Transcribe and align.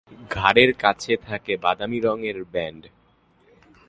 ঘাড়ের 0.31 0.71
কাছে 0.73 1.13
থাকে 1.27 1.53
বাদামি 1.57 1.99
রঙের 1.99 2.37
ব্যান্ড। 2.43 2.83